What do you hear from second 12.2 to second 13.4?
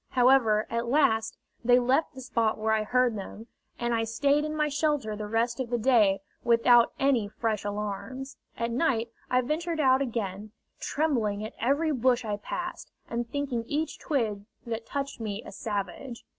I passed, and